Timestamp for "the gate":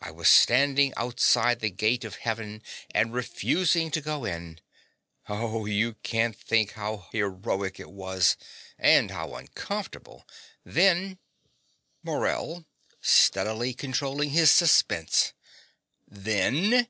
1.58-2.04